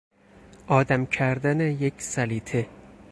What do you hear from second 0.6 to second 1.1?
آدم